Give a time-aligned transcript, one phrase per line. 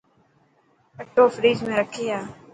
[1.01, 2.25] اثو فريج ۾ رکي آءِ.